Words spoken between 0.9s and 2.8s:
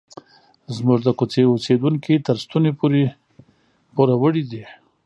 د کوڅې اوسیدونکي تر ستوني